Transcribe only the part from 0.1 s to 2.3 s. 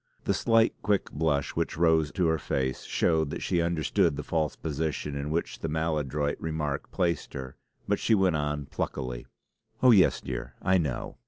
The slight, quick blush which rose to